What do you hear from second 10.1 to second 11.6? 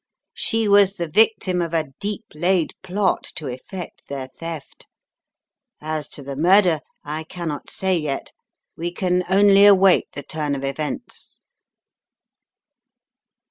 the turn of events."